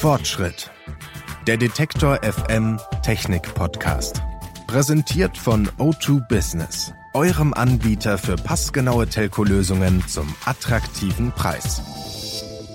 Fortschritt. 0.00 0.70
Der 1.46 1.56
Detektor 1.58 2.20
FM 2.22 2.80
Technik 3.02 3.54
Podcast. 3.54 4.22
Präsentiert 4.66 5.36
von 5.36 5.68
O2 5.78 6.26
Business, 6.26 6.94
eurem 7.12 7.52
Anbieter 7.52 8.16
für 8.16 8.36
passgenaue 8.36 9.06
Telco-Lösungen 9.06 10.02
zum 10.08 10.34
attraktiven 10.46 11.32
Preis. 11.32 11.82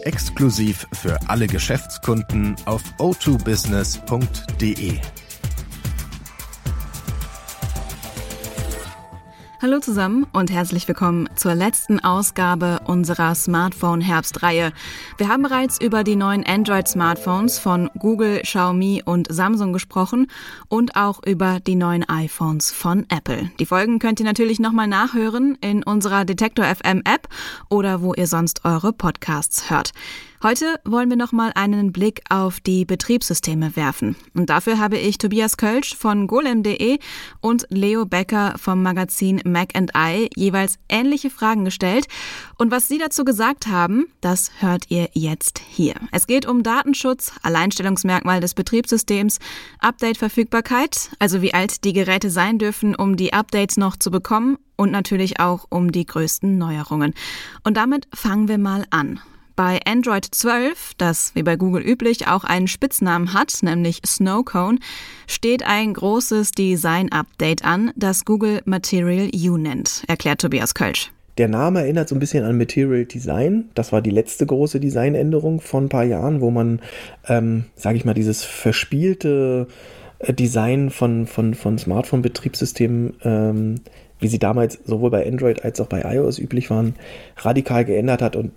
Exklusiv 0.03 0.85
für 0.93 1.17
alle 1.27 1.47
Geschäftskunden 1.47 2.55
auf 2.65 2.83
o2business.de. 2.99 4.99
Hallo 9.65 9.79
zusammen 9.79 10.27
und 10.31 10.51
herzlich 10.51 10.87
willkommen 10.87 11.27
zur 11.35 11.55
letzten 11.55 11.99
Ausgabe 11.99 12.81
unserer 12.85 13.33
Smartphone-Herbstreihe. 13.33 14.71
Wir 15.17 15.27
haben 15.27 15.41
bereits 15.41 15.81
über 15.81 16.03
die 16.03 16.15
neuen 16.15 16.45
Android-Smartphones 16.45 17.57
von 17.57 17.89
Google, 17.97 18.41
Xiaomi 18.41 19.01
und 19.03 19.25
Samsung 19.33 19.73
gesprochen 19.73 20.27
und 20.67 20.95
auch 20.95 21.19
über 21.25 21.59
die 21.65 21.73
neuen 21.73 22.07
iPhones 22.07 22.69
von 22.69 23.07
Apple. 23.09 23.49
Die 23.57 23.65
Folgen 23.65 23.97
könnt 23.97 24.19
ihr 24.19 24.27
natürlich 24.27 24.59
nochmal 24.59 24.85
nachhören 24.85 25.57
in 25.61 25.81
unserer 25.81 26.25
Detektor 26.25 26.65
FM 26.65 27.01
App 27.03 27.27
oder 27.67 28.03
wo 28.03 28.13
ihr 28.13 28.27
sonst 28.27 28.65
eure 28.65 28.93
Podcasts 28.93 29.71
hört. 29.71 29.93
Heute 30.43 30.79
wollen 30.83 31.09
wir 31.09 31.17
nochmal 31.17 31.51
einen 31.55 31.91
Blick 31.91 32.21
auf 32.29 32.59
die 32.59 32.83
Betriebssysteme 32.85 33.75
werfen. 33.75 34.15
Und 34.33 34.49
dafür 34.49 34.79
habe 34.79 34.97
ich 34.97 35.17
Tobias 35.17 35.57
Kölsch 35.57 35.95
von 35.95 36.27
golem.de 36.27 36.99
und 37.39 37.65
Leo 37.69 38.05
Becker 38.05 38.55
vom 38.57 38.83
Magazin 38.83 39.41
Mac 39.45 39.75
and 39.75 39.91
I 39.97 40.29
jeweils 40.35 40.77
ähnliche 40.89 41.29
Fragen 41.29 41.63
gestellt. 41.63 42.07
Und 42.57 42.69
was 42.69 42.87
sie 42.89 42.97
dazu 42.97 43.23
gesagt 43.23 43.67
haben, 43.67 44.07
das 44.19 44.51
hört 44.59 44.85
ihr 44.89 45.09
jetzt 45.13 45.61
hier. 45.67 45.95
Es 46.11 46.27
geht 46.27 46.45
um 46.45 46.63
Datenschutz, 46.63 47.31
Alleinstellungsmerkmal 47.41 48.41
des 48.41 48.53
Betriebssystems, 48.53 49.39
Update-Verfügbarkeit, 49.79 51.11
also 51.17 51.41
wie 51.41 51.53
alt 51.53 51.85
die 51.85 51.93
Geräte 51.93 52.29
sein 52.29 52.59
dürfen, 52.59 52.93
um 52.93 53.15
die 53.15 53.33
Updates 53.33 53.77
noch 53.77 53.95
zu 53.95 54.11
bekommen 54.11 54.57
und 54.75 54.91
natürlich 54.91 55.39
auch 55.39 55.65
um 55.69 55.91
die 55.91 56.05
größten 56.05 56.57
Neuerungen. 56.57 57.13
Und 57.63 57.77
damit 57.77 58.07
fangen 58.13 58.49
wir 58.49 58.57
mal 58.57 58.85
an. 58.89 59.21
Bei 59.55 59.79
Android 59.85 60.25
12, 60.29 60.95
das 60.97 61.33
wie 61.33 61.43
bei 61.43 61.55
Google 61.55 61.81
üblich 61.81 62.27
auch 62.27 62.43
einen 62.43 62.67
Spitznamen 62.67 63.33
hat, 63.33 63.59
nämlich 63.61 64.01
Snowcone, 64.05 64.79
steht 65.27 65.65
ein 65.65 65.93
großes 65.93 66.51
Design-Update 66.51 67.63
an, 67.63 67.93
das 67.95 68.25
Google 68.25 68.61
Material 68.65 69.29
U 69.33 69.55
nennt, 69.55 70.03
erklärt 70.07 70.41
Tobias 70.41 70.73
Kölsch. 70.73 71.11
Der 71.37 71.47
Name 71.47 71.81
erinnert 71.81 72.09
so 72.09 72.15
ein 72.15 72.19
bisschen 72.19 72.43
an 72.43 72.57
Material 72.57 73.05
Design. 73.05 73.69
Das 73.75 73.93
war 73.93 74.01
die 74.01 74.09
letzte 74.09 74.45
große 74.45 74.81
Designänderung 74.81 75.61
von 75.61 75.85
ein 75.85 75.89
paar 75.89 76.03
Jahren, 76.03 76.41
wo 76.41 76.51
man, 76.51 76.81
ähm, 77.27 77.65
sage 77.75 77.95
ich 77.95 78.03
mal, 78.03 78.13
dieses 78.13 78.43
verspielte 78.43 79.67
äh, 80.19 80.33
Design 80.33 80.89
von, 80.89 81.27
von, 81.27 81.53
von 81.53 81.77
Smartphone-Betriebssystemen, 81.77 83.13
ähm, 83.23 83.75
wie 84.19 84.27
sie 84.27 84.39
damals 84.39 84.79
sowohl 84.85 85.11
bei 85.11 85.25
Android 85.25 85.63
als 85.63 85.79
auch 85.79 85.87
bei 85.87 86.01
iOS 86.01 86.39
üblich 86.39 86.69
waren, 86.69 86.95
radikal 87.37 87.85
geändert 87.85 88.21
hat 88.21 88.35
und 88.35 88.51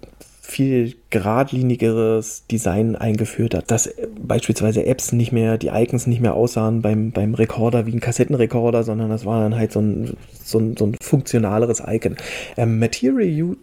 viel 0.49 0.95
geradlinigeres 1.11 2.47
Design 2.51 2.97
eingeführt 2.97 3.55
hat, 3.55 3.71
dass 3.71 3.93
beispielsweise 4.19 4.87
Apps 4.87 5.13
nicht 5.13 5.31
mehr, 5.31 5.59
die 5.59 5.69
Icons 5.69 6.07
nicht 6.07 6.21
mehr 6.21 6.35
aussahen 6.35 6.81
beim, 6.81 7.13
beim 7.13 7.35
Recorder 7.35 7.87
wie 7.87 7.93
ein 7.93 8.01
Kassettenrekorder, 8.01 8.83
sondern 8.83 9.11
das 9.11 9.27
war 9.27 9.43
dann 9.43 9.57
halt 9.57 9.73
so 9.73 9.81
ein, 9.81 10.17
so 10.43 10.59
ein, 10.59 10.77
so 10.77 10.87
ein 10.87 10.97
funktionaleres 11.03 11.83
Icon. 11.87 12.17
Ähm, 12.57 12.79
Material 12.79 13.43
U 13.43 13.57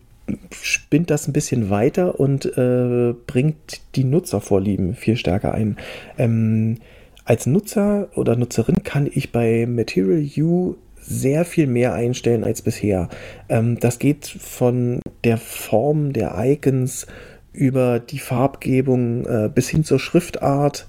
spinnt 0.51 1.09
das 1.09 1.27
ein 1.27 1.33
bisschen 1.33 1.71
weiter 1.71 2.19
und 2.19 2.45
äh, 2.57 3.13
bringt 3.25 3.81
die 3.95 4.03
Nutzervorlieben 4.03 4.95
viel 4.95 5.17
stärker 5.17 5.53
ein. 5.53 5.77
Ähm, 6.19 6.77
als 7.25 7.47
Nutzer 7.47 8.09
oder 8.15 8.35
Nutzerin 8.35 8.83
kann 8.83 9.09
ich 9.11 9.31
bei 9.31 9.65
Material 9.67 10.23
U 10.37 10.75
sehr 11.05 11.45
viel 11.45 11.67
mehr 11.67 11.93
einstellen 11.93 12.43
als 12.43 12.61
bisher. 12.61 13.09
Ähm, 13.49 13.79
das 13.79 13.99
geht 13.99 14.27
von 14.27 14.99
der 15.23 15.37
Form 15.37 16.13
der 16.13 16.35
Icons 16.37 17.07
über 17.53 17.99
die 17.99 18.19
Farbgebung 18.19 19.25
äh, 19.25 19.49
bis 19.53 19.69
hin 19.69 19.83
zur 19.83 19.99
Schriftart, 19.99 20.85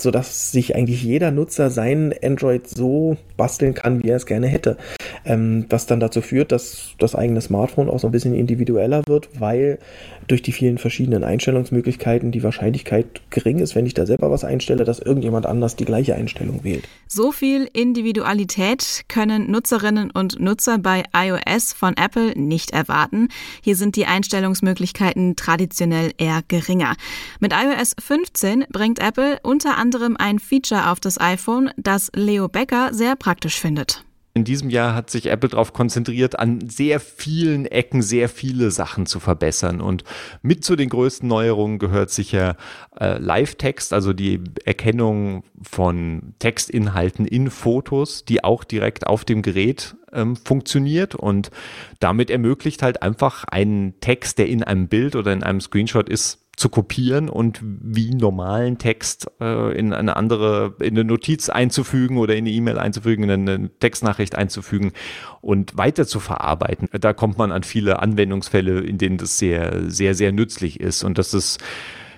sodass 0.00 0.52
sich 0.52 0.74
eigentlich 0.74 1.02
jeder 1.02 1.30
Nutzer 1.30 1.70
sein 1.70 2.14
Android 2.22 2.68
so 2.68 3.16
basteln 3.36 3.74
kann, 3.74 4.02
wie 4.02 4.08
er 4.08 4.16
es 4.16 4.26
gerne 4.26 4.46
hätte. 4.46 4.76
Ähm, 5.24 5.66
was 5.68 5.86
dann 5.86 6.00
dazu 6.00 6.20
führt, 6.20 6.52
dass 6.52 6.90
das 6.98 7.14
eigene 7.14 7.40
Smartphone 7.40 7.88
auch 7.90 7.98
so 7.98 8.08
ein 8.08 8.12
bisschen 8.12 8.34
individueller 8.34 9.02
wird, 9.06 9.28
weil 9.38 9.78
durch 10.26 10.42
die 10.42 10.52
vielen 10.52 10.78
verschiedenen 10.78 11.24
Einstellungsmöglichkeiten 11.24 12.32
die 12.32 12.42
Wahrscheinlichkeit 12.42 13.06
gering 13.30 13.58
ist, 13.58 13.74
wenn 13.74 13.86
ich 13.86 13.94
da 13.94 14.06
selber 14.06 14.30
was 14.30 14.44
einstelle, 14.44 14.84
dass 14.84 14.98
irgendjemand 14.98 15.46
anders 15.46 15.76
die 15.76 15.86
gleiche 15.86 16.14
Einstellung 16.14 16.64
wählt. 16.64 16.86
So 17.06 17.32
viel 17.32 17.68
Individualität 17.72 19.04
können 19.08 19.50
Nutzerinnen 19.50 20.10
und 20.10 20.38
Nutzer 20.38 20.78
bei 20.78 21.04
iOS 21.14 21.72
von 21.72 21.94
Apple 21.96 22.38
nicht 22.38 22.72
erwarten. 22.72 23.28
Hier 23.62 23.76
sind 23.76 23.96
die 23.96 24.04
Einstellungsmöglichkeiten 24.04 25.36
traditionell 25.36 26.12
eher 26.18 26.42
geringer. 26.46 26.94
Mit 27.40 27.52
iOS 27.52 27.94
15 27.98 28.66
bringt 28.70 28.98
Apple 28.98 29.38
unter 29.42 29.78
anderem 29.78 29.87
ein 30.16 30.38
Feature 30.38 30.90
auf 30.90 31.00
das 31.00 31.20
iPhone, 31.20 31.70
das 31.76 32.10
Leo 32.14 32.48
Becker 32.48 32.92
sehr 32.92 33.16
praktisch 33.16 33.60
findet. 33.60 34.04
In 34.38 34.44
diesem 34.44 34.70
Jahr 34.70 34.94
hat 34.94 35.10
sich 35.10 35.26
Apple 35.26 35.48
darauf 35.48 35.72
konzentriert, 35.72 36.38
an 36.38 36.68
sehr 36.68 37.00
vielen 37.00 37.66
Ecken 37.66 38.02
sehr 38.02 38.28
viele 38.28 38.70
Sachen 38.70 39.06
zu 39.06 39.18
verbessern. 39.18 39.80
Und 39.80 40.04
mit 40.42 40.64
zu 40.64 40.76
den 40.76 40.90
größten 40.90 41.28
Neuerungen 41.28 41.80
gehört 41.80 42.10
sicher 42.10 42.56
äh, 43.00 43.18
Live-Text, 43.18 43.92
also 43.92 44.12
die 44.12 44.40
Erkennung 44.64 45.42
von 45.60 46.34
Textinhalten 46.38 47.26
in 47.26 47.50
Fotos, 47.50 48.24
die 48.26 48.44
auch 48.44 48.62
direkt 48.62 49.08
auf 49.08 49.24
dem 49.24 49.42
Gerät 49.42 49.96
ähm, 50.12 50.36
funktioniert 50.36 51.16
und 51.16 51.50
damit 51.98 52.30
ermöglicht 52.30 52.82
halt 52.82 53.02
einfach 53.02 53.42
einen 53.42 53.98
Text, 53.98 54.38
der 54.38 54.46
in 54.46 54.62
einem 54.62 54.86
Bild 54.86 55.16
oder 55.16 55.32
in 55.32 55.42
einem 55.42 55.60
Screenshot 55.60 56.08
ist, 56.08 56.47
zu 56.58 56.68
kopieren 56.70 57.28
und 57.28 57.60
wie 57.62 58.10
normalen 58.10 58.78
Text 58.78 59.30
äh, 59.40 59.78
in 59.78 59.92
eine 59.92 60.16
andere, 60.16 60.74
in 60.80 60.98
eine 60.98 61.04
Notiz 61.04 61.48
einzufügen 61.50 62.18
oder 62.18 62.34
in 62.34 62.44
eine 62.44 62.50
E-Mail 62.50 62.78
einzufügen, 62.78 63.22
in 63.22 63.30
eine 63.30 63.70
Textnachricht 63.78 64.34
einzufügen 64.34 64.92
und 65.40 65.78
weiter 65.78 66.04
zu 66.04 66.18
verarbeiten. 66.18 66.88
Da 67.00 67.12
kommt 67.12 67.38
man 67.38 67.52
an 67.52 67.62
viele 67.62 68.00
Anwendungsfälle, 68.00 68.80
in 68.80 68.98
denen 68.98 69.18
das 69.18 69.38
sehr, 69.38 69.88
sehr, 69.88 70.16
sehr 70.16 70.32
nützlich 70.32 70.80
ist. 70.80 71.04
Und 71.04 71.16
das 71.16 71.32
ist 71.32 71.58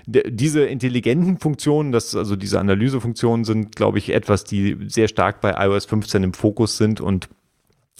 diese 0.06 0.64
intelligenten 0.64 1.38
Funktionen, 1.38 1.92
das, 1.92 2.16
also 2.16 2.34
diese 2.34 2.58
Analysefunktionen 2.60 3.44
sind, 3.44 3.76
glaube 3.76 3.98
ich, 3.98 4.08
etwas, 4.08 4.44
die 4.44 4.78
sehr 4.86 5.08
stark 5.08 5.42
bei 5.42 5.52
iOS 5.66 5.84
15 5.84 6.22
im 6.22 6.32
Fokus 6.32 6.78
sind 6.78 7.02
und 7.02 7.28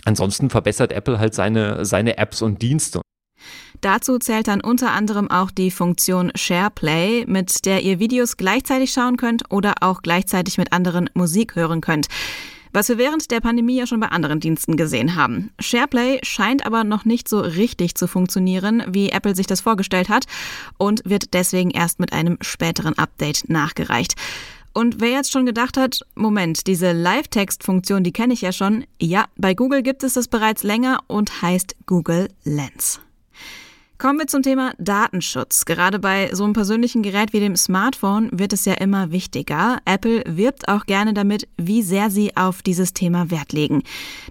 Ansonsten 0.07 0.49
verbessert 0.49 0.93
Apple 0.93 1.19
halt 1.19 1.35
seine, 1.35 1.85
seine 1.85 2.17
Apps 2.17 2.41
und 2.41 2.63
Dienste. 2.63 3.03
Dazu 3.81 4.19
zählt 4.19 4.49
dann 4.49 4.61
unter 4.61 4.93
anderem 4.93 5.31
auch 5.31 5.51
die 5.51 5.71
Funktion 5.71 6.31
SharePlay, 6.35 7.25
mit 7.27 7.65
der 7.65 7.83
ihr 7.83 7.99
Videos 7.99 8.37
gleichzeitig 8.37 8.93
schauen 8.93 9.17
könnt 9.17 9.51
oder 9.51 9.75
auch 9.81 10.03
gleichzeitig 10.03 10.59
mit 10.59 10.73
anderen 10.73 11.09
Musik 11.15 11.57
hören 11.57 11.81
könnt. 11.81 12.09
Was 12.73 12.89
wir 12.89 12.99
während 12.99 13.31
der 13.33 13.41
Pandemie 13.41 13.79
ja 13.79 13.87
schon 13.87 13.99
bei 13.99 14.09
anderen 14.09 14.39
Diensten 14.39 14.77
gesehen 14.77 15.17
haben. 15.17 15.51
SharePlay 15.59 16.21
scheint 16.23 16.65
aber 16.67 16.85
noch 16.85 17.05
nicht 17.05 17.29
so 17.29 17.41
richtig 17.41 17.97
zu 17.97 18.07
funktionieren, 18.07 18.85
wie 18.87 19.09
Apple 19.09 19.35
sich 19.35 19.49
das 19.49 19.61
vorgestellt 19.61 20.09
hat 20.09 20.27
und 20.79 21.03
wird 21.05 21.35
deswegen 21.35 21.71
erst 21.71 21.99
mit 21.99 22.13
einem 22.13 22.37
späteren 22.43 22.97
Update 22.97 23.49
nachgereicht. 23.49 24.15
Und 24.73 25.01
wer 25.01 25.11
jetzt 25.11 25.33
schon 25.33 25.47
gedacht 25.47 25.77
hat, 25.77 26.01
Moment, 26.15 26.69
diese 26.69 26.93
Live-Text-Funktion, 26.93 28.05
die 28.05 28.13
kenne 28.13 28.35
ich 28.35 28.43
ja 28.43 28.53
schon. 28.53 28.85
Ja, 29.01 29.25
bei 29.37 29.55
Google 29.55 29.83
gibt 29.83 30.05
es 30.05 30.15
das 30.15 30.29
bereits 30.29 30.63
länger 30.63 31.01
und 31.09 31.43
heißt 31.43 31.75
Google 31.87 32.29
Lens. 32.45 33.01
Kommen 34.01 34.19
wir 34.19 34.29
zum 34.29 34.43
Thema 34.43 34.73
Datenschutz. 34.79 35.67
Gerade 35.67 35.99
bei 35.99 36.31
so 36.33 36.45
einem 36.45 36.55
persönlichen 36.55 37.03
Gerät 37.03 37.35
wie 37.35 37.41
dem 37.41 37.55
Smartphone 37.55 38.31
wird 38.33 38.55
es 38.55 38.65
ja 38.65 38.73
immer 38.73 39.13
wichtiger. 39.13 39.77
Apple 39.85 40.23
wirbt 40.27 40.69
auch 40.69 40.87
gerne 40.87 41.13
damit, 41.13 41.47
wie 41.59 41.83
sehr 41.83 42.09
sie 42.09 42.35
auf 42.35 42.63
dieses 42.63 42.95
Thema 42.95 43.31
Wert 43.31 43.53
legen. 43.53 43.83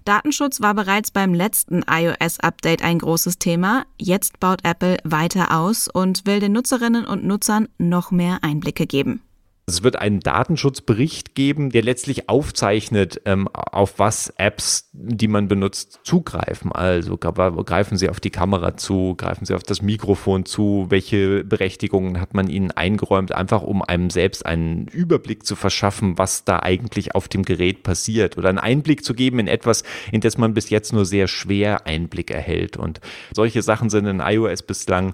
Datenschutz 0.06 0.60
war 0.60 0.74
bereits 0.74 1.12
beim 1.12 1.36
letzten 1.36 1.84
iOS-Update 1.88 2.82
ein 2.84 2.98
großes 2.98 3.38
Thema. 3.38 3.86
Jetzt 4.00 4.40
baut 4.40 4.62
Apple 4.64 4.98
weiter 5.04 5.56
aus 5.56 5.88
und 5.88 6.26
will 6.26 6.40
den 6.40 6.54
Nutzerinnen 6.54 7.06
und 7.06 7.24
Nutzern 7.24 7.68
noch 7.78 8.10
mehr 8.10 8.40
Einblicke 8.42 8.88
geben. 8.88 9.22
Es 9.70 9.84
wird 9.84 9.98
einen 9.98 10.20
Datenschutzbericht 10.20 11.36
geben, 11.36 11.70
der 11.70 11.84
letztlich 11.84 12.30
aufzeichnet, 12.30 13.22
ähm, 13.26 13.48
auf 13.54 14.00
was 14.00 14.34
Apps, 14.38 14.90
die 14.94 15.28
man 15.28 15.48
benutzt, 15.48 16.00
zugreifen. 16.04 16.72
Also 16.72 17.18
greifen 17.18 17.98
sie 17.98 18.10
auf 18.10 18.20
die 18.20 18.30
Kamera 18.30 18.78
zu, 18.78 19.16
greifen 19.16 19.46
sie 19.46 19.54
auf 19.54 19.64
das 19.64 19.82
Mikrofon 19.82 20.46
zu, 20.46 20.88
welche 20.90 21.44
Berechtigungen 21.44 22.20
hat 22.20 22.34
man 22.34 22.50
ihnen 22.50 22.72
eingeräumt, 22.72 23.32
einfach 23.32 23.62
um 23.62 23.82
einem 23.82 24.10
selbst 24.10 24.46
einen 24.46 24.88
Überblick 24.88 25.46
zu 25.46 25.56
verschaffen, 25.56 26.18
was 26.18 26.44
da 26.44 26.60
eigentlich 26.60 27.16
auf 27.16 27.28
dem 27.28 27.44
Gerät 27.44 27.84
passiert 27.84 28.38
oder 28.38 28.50
einen 28.50 28.58
Einblick 28.58 29.04
zu 29.04 29.14
geben 29.14 29.40
in 29.40 29.48
etwas, 29.48 29.84
in 30.12 30.22
das 30.22 30.38
man 30.38 30.54
bis 30.54 30.70
jetzt 30.70 30.94
nur 30.94 31.06
sehr 31.06 31.28
schwer 31.28 31.86
Einblick 31.86 32.32
erhält. 32.32 32.78
Und 32.78 33.00
solche 33.34 33.62
Sachen 33.62 33.90
sind 33.90 34.06
in 34.06 34.20
iOS 34.20 34.64
bislang 34.64 35.14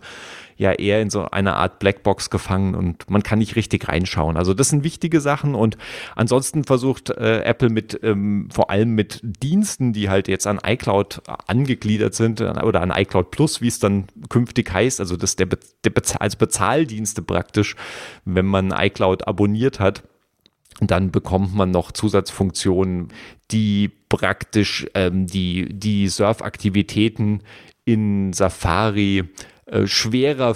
ja 0.57 0.71
eher 0.71 1.01
in 1.01 1.09
so 1.09 1.25
einer 1.25 1.57
Art 1.57 1.79
Blackbox 1.79 2.29
gefangen 2.29 2.75
und 2.75 3.09
man 3.09 3.23
kann 3.23 3.39
nicht 3.39 3.55
richtig 3.55 3.87
reinschauen. 3.87 4.37
Also 4.37 4.53
das 4.53 4.69
sind 4.69 4.83
wichtige 4.83 5.21
Sachen 5.21 5.55
und 5.55 5.77
ansonsten 6.15 6.63
versucht 6.63 7.09
äh, 7.09 7.41
Apple 7.41 7.69
mit 7.69 7.99
ähm, 8.03 8.49
vor 8.51 8.69
allem 8.69 8.91
mit 8.95 9.19
Diensten, 9.23 9.93
die 9.93 10.09
halt 10.09 10.27
jetzt 10.27 10.47
an 10.47 10.59
iCloud 10.65 11.21
angegliedert 11.47 12.13
sind 12.15 12.41
oder 12.41 12.81
an 12.81 12.91
iCloud 12.95 13.31
Plus, 13.31 13.61
wie 13.61 13.67
es 13.67 13.79
dann 13.79 14.05
künftig 14.29 14.71
heißt, 14.71 14.99
also 14.99 15.17
das 15.17 15.35
der, 15.35 15.47
der 15.83 15.89
Bezahl, 15.89 16.19
als 16.19 16.35
Bezahldienste 16.35 17.21
praktisch, 17.21 17.75
wenn 18.23 18.45
man 18.45 18.71
iCloud 18.71 19.27
abonniert 19.27 19.79
hat 19.79 20.03
dann 20.81 21.11
bekommt 21.11 21.55
man 21.55 21.71
noch 21.71 21.91
Zusatzfunktionen, 21.91 23.09
die 23.51 23.89
praktisch 24.09 24.85
ähm, 24.93 25.25
die, 25.25 25.69
die 25.71 26.07
Surfaktivitäten 26.07 27.41
in 27.85 28.33
Safari 28.33 29.23
äh, 29.65 29.87
schwerer 29.87 30.55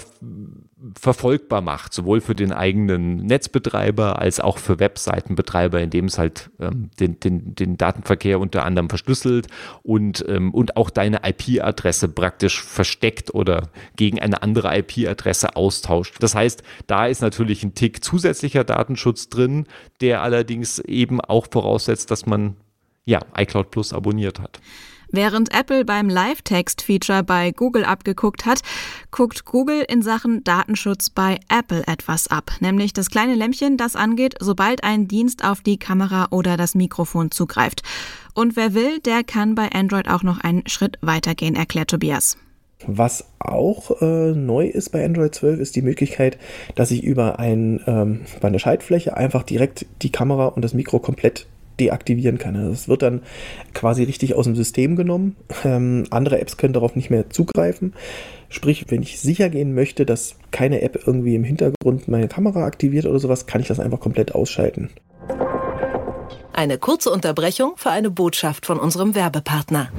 verfolgbar 0.98 1.60
macht, 1.62 1.92
sowohl 1.92 2.20
für 2.20 2.36
den 2.36 2.52
eigenen 2.52 3.16
Netzbetreiber 3.16 4.20
als 4.20 4.38
auch 4.38 4.58
für 4.58 4.78
Webseitenbetreiber, 4.78 5.80
indem 5.80 6.04
es 6.04 6.16
halt 6.16 6.50
ähm, 6.60 6.90
den, 7.00 7.18
den, 7.18 7.56
den 7.56 7.76
Datenverkehr 7.76 8.38
unter 8.38 8.64
anderem 8.64 8.88
verschlüsselt 8.88 9.48
und, 9.82 10.24
ähm, 10.28 10.54
und 10.54 10.76
auch 10.76 10.90
deine 10.90 11.22
IP-Adresse 11.24 12.08
praktisch 12.08 12.62
versteckt 12.62 13.34
oder 13.34 13.70
gegen 13.96 14.20
eine 14.20 14.42
andere 14.44 14.78
IP-Adresse 14.78 15.56
austauscht. 15.56 16.16
Das 16.20 16.36
heißt, 16.36 16.62
da 16.86 17.06
ist 17.06 17.20
natürlich 17.20 17.64
ein 17.64 17.74
Tick 17.74 18.04
zusätzlicher 18.04 18.62
Datenschutz 18.62 19.28
drin, 19.28 19.66
der 20.00 20.22
allerdings 20.22 20.78
eben 20.78 21.20
auch 21.20 21.48
voraussetzt, 21.50 22.12
dass 22.12 22.26
man 22.26 22.54
ja 23.04 23.20
iCloud 23.36 23.72
Plus 23.72 23.92
abonniert 23.92 24.38
hat. 24.38 24.60
Während 25.12 25.52
Apple 25.52 25.84
beim 25.84 26.08
Live-Text-Feature 26.08 27.24
bei 27.24 27.50
Google 27.50 27.84
abgeguckt 27.84 28.46
hat, 28.46 28.60
guckt 29.10 29.44
Google 29.44 29.84
in 29.88 30.02
Sachen 30.02 30.44
Datenschutz 30.44 31.10
bei 31.10 31.40
Apple 31.48 31.82
etwas 31.86 32.28
ab, 32.28 32.52
nämlich 32.60 32.92
das 32.92 33.10
kleine 33.10 33.34
Lämpchen, 33.34 33.76
das 33.76 33.96
angeht, 33.96 34.34
sobald 34.38 34.84
ein 34.84 35.08
Dienst 35.08 35.44
auf 35.44 35.62
die 35.62 35.78
Kamera 35.78 36.28
oder 36.30 36.56
das 36.56 36.74
Mikrofon 36.74 37.30
zugreift. 37.30 37.82
Und 38.34 38.54
wer 38.54 38.74
will, 38.74 39.00
der 39.00 39.24
kann 39.24 39.56
bei 39.56 39.70
Android 39.72 40.08
auch 40.08 40.22
noch 40.22 40.38
einen 40.38 40.66
Schritt 40.68 40.98
weitergehen, 41.00 41.56
erklärt 41.56 41.90
Tobias. 41.90 42.36
Was 42.86 43.26
auch 43.38 44.00
äh, 44.00 44.32
neu 44.32 44.66
ist 44.66 44.90
bei 44.90 45.04
Android 45.04 45.34
12, 45.34 45.60
ist 45.60 45.76
die 45.76 45.82
Möglichkeit, 45.82 46.38
dass 46.76 46.90
ich 46.90 47.02
über, 47.02 47.38
ein, 47.38 47.80
ähm, 47.86 48.20
über 48.36 48.48
eine 48.48 48.58
Schaltfläche 48.58 49.16
einfach 49.16 49.42
direkt 49.42 49.86
die 50.02 50.10
Kamera 50.10 50.46
und 50.46 50.62
das 50.62 50.72
Mikro 50.72 50.98
komplett 50.98 51.46
deaktivieren 51.80 52.38
kann. 52.38 52.54
Also 52.56 52.70
es 52.70 52.88
wird 52.88 53.02
dann 53.02 53.22
quasi 53.74 54.04
richtig 54.04 54.34
aus 54.34 54.44
dem 54.44 54.54
System 54.54 54.96
genommen. 54.96 55.36
Ähm, 55.64 56.04
andere 56.10 56.40
Apps 56.40 56.56
können 56.56 56.74
darauf 56.74 56.94
nicht 56.94 57.10
mehr 57.10 57.30
zugreifen. 57.30 57.94
Sprich, 58.48 58.84
wenn 58.88 59.02
ich 59.02 59.20
sicher 59.20 59.48
gehen 59.48 59.74
möchte, 59.74 60.04
dass 60.04 60.36
keine 60.50 60.82
App 60.82 61.00
irgendwie 61.06 61.34
im 61.34 61.44
Hintergrund 61.44 62.08
meine 62.08 62.28
Kamera 62.28 62.64
aktiviert 62.64 63.06
oder 63.06 63.18
sowas, 63.18 63.46
kann 63.46 63.60
ich 63.60 63.68
das 63.68 63.80
einfach 63.80 64.00
komplett 64.00 64.34
ausschalten. 64.34 64.90
Eine 66.52 66.78
kurze 66.78 67.10
Unterbrechung 67.10 67.72
für 67.76 67.90
eine 67.90 68.10
Botschaft 68.10 68.66
von 68.66 68.78
unserem 68.78 69.14
Werbepartner. 69.14 69.90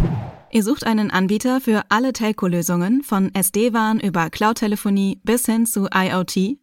Ihr 0.51 0.63
sucht 0.63 0.85
einen 0.85 1.09
Anbieter 1.09 1.61
für 1.61 1.83
alle 1.89 2.11
Telco-Lösungen 2.11 3.03
von 3.03 3.33
SD-WAN 3.33 4.01
über 4.01 4.29
Cloud-Telefonie 4.29 5.19
bis 5.23 5.45
hin 5.45 5.65
zu 5.65 5.87
IoT? 5.93 6.57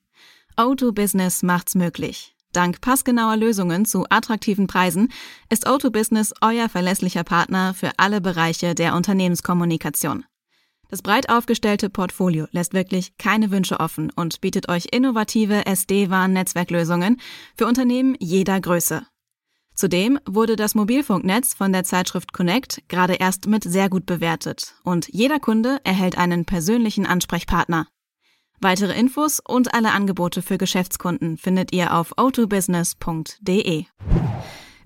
O2 0.59 0.93
Business 0.93 1.43
macht's 1.43 1.75
möglich. 1.75 2.38
Dank 2.53 2.81
passgenauer 2.81 3.37
Lösungen 3.37 3.85
zu 3.85 4.07
attraktiven 4.09 4.67
Preisen 4.67 5.13
ist 5.51 5.69
O2 5.69 5.91
Business 5.91 6.33
euer 6.41 6.69
verlässlicher 6.69 7.25
Partner 7.25 7.75
für 7.75 7.91
alle 7.99 8.21
Bereiche 8.21 8.75
der 8.75 8.95
Unternehmenskommunikation. 8.95 10.25
Das 10.89 11.03
breit 11.03 11.29
aufgestellte 11.29 11.91
Portfolio 11.91 12.47
lässt 12.51 12.73
wirklich 12.73 13.19
keine 13.19 13.51
Wünsche 13.51 13.79
offen 13.79 14.11
und 14.11 14.41
bietet 14.41 14.71
euch 14.71 14.87
innovative 14.91 15.67
SD-WAN-Netzwerklösungen 15.67 17.21
für 17.55 17.67
Unternehmen 17.67 18.17
jeder 18.19 18.59
Größe. 18.59 19.07
Zudem 19.75 20.19
wurde 20.27 20.57
das 20.57 20.75
Mobilfunknetz 20.75 21.55
von 21.55 21.73
der 21.73 21.85
Zeitschrift 21.85 22.33
Connect 22.33 22.83
gerade 22.89 23.15
erst 23.15 23.47
mit 23.47 23.63
sehr 23.63 23.91
gut 23.91 24.07
bewertet 24.07 24.75
und 24.83 25.07
jeder 25.09 25.39
Kunde 25.39 25.79
erhält 25.85 26.17
einen 26.17 26.47
persönlichen 26.47 27.07
Ansprechpartner. 27.07 27.87
Weitere 28.61 28.99
Infos 28.99 29.41
und 29.47 29.73
alle 29.73 29.93
Angebote 29.93 30.43
für 30.43 30.59
Geschäftskunden 30.59 31.37
findet 31.37 31.73
ihr 31.73 31.95
auf 31.95 32.17
o2business.de. 32.17 33.85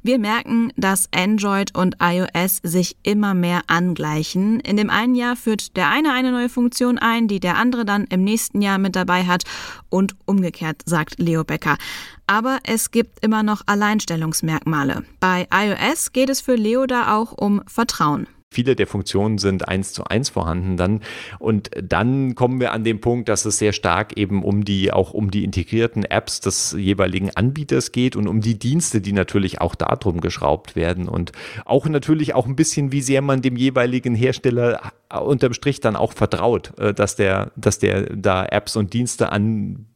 Wir 0.04 0.18
merken, 0.18 0.72
dass 0.76 1.08
Android 1.14 1.74
und 1.76 1.96
iOS 2.00 2.58
sich 2.64 2.96
immer 3.04 3.34
mehr 3.34 3.62
angleichen. 3.68 4.58
In 4.60 4.76
dem 4.76 4.90
einen 4.90 5.14
Jahr 5.14 5.36
führt 5.36 5.76
der 5.76 5.88
eine 5.88 6.12
eine 6.12 6.32
neue 6.32 6.48
Funktion 6.48 6.98
ein, 6.98 7.28
die 7.28 7.38
der 7.38 7.56
andere 7.56 7.84
dann 7.84 8.04
im 8.06 8.24
nächsten 8.24 8.60
Jahr 8.60 8.78
mit 8.78 8.96
dabei 8.96 9.24
hat 9.24 9.44
und 9.88 10.16
umgekehrt, 10.26 10.82
sagt 10.84 11.18
Leo 11.18 11.44
Becker. 11.44 11.78
Aber 12.26 12.58
es 12.64 12.90
gibt 12.90 13.24
immer 13.24 13.42
noch 13.42 13.62
Alleinstellungsmerkmale. 13.66 15.04
Bei 15.20 15.46
iOS 15.54 16.12
geht 16.12 16.30
es 16.30 16.40
für 16.40 16.56
Leo 16.56 16.86
da 16.86 17.16
auch 17.16 17.32
um 17.32 17.62
Vertrauen 17.66 18.26
viele 18.52 18.76
der 18.76 18.86
Funktionen 18.86 19.38
sind 19.38 19.68
eins 19.68 19.92
zu 19.92 20.04
eins 20.04 20.28
vorhanden 20.28 20.76
dann. 20.76 21.00
Und 21.38 21.70
dann 21.82 22.34
kommen 22.34 22.60
wir 22.60 22.72
an 22.72 22.84
den 22.84 23.00
Punkt, 23.00 23.28
dass 23.28 23.44
es 23.44 23.58
sehr 23.58 23.72
stark 23.72 24.16
eben 24.16 24.42
um 24.44 24.64
die, 24.64 24.92
auch 24.92 25.12
um 25.12 25.30
die 25.30 25.44
integrierten 25.44 26.04
Apps 26.04 26.40
des 26.40 26.76
jeweiligen 26.78 27.30
Anbieters 27.30 27.92
geht 27.92 28.16
und 28.16 28.28
um 28.28 28.40
die 28.40 28.58
Dienste, 28.58 29.00
die 29.00 29.12
natürlich 29.12 29.60
auch 29.60 29.74
darum 29.74 30.20
geschraubt 30.20 30.76
werden 30.76 31.08
und 31.08 31.32
auch 31.64 31.86
natürlich 31.86 32.34
auch 32.34 32.46
ein 32.46 32.56
bisschen, 32.56 32.92
wie 32.92 33.02
sehr 33.02 33.22
man 33.22 33.42
dem 33.42 33.56
jeweiligen 33.56 34.14
Hersteller 34.14 34.92
unterm 35.20 35.52
Strich 35.52 35.80
dann 35.80 35.96
auch 35.96 36.12
vertraut, 36.12 36.78
äh, 36.78 36.94
dass 36.94 37.16
der, 37.16 37.52
dass 37.56 37.78
der 37.78 38.14
da 38.14 38.44
Apps 38.44 38.76
und 38.76 38.92
Dienste 38.92 39.32
an 39.32 39.86